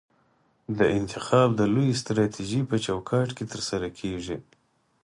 [0.77, 4.37] دا انتخاب د لویې سټراټیژۍ په چوکاټ کې ترسره کیږي.